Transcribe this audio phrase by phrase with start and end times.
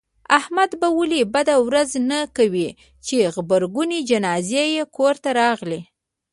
[0.39, 2.69] احمد به ولې بده ورځ نه کوي،
[3.05, 5.81] چې غبرگې جنازې یې کورته راغلې.